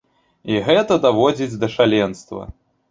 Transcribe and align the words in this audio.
І 0.53 0.61
гэта 0.69 0.97
даводзіць 1.05 1.59
да 1.67 1.71
шаленства. 1.79 2.53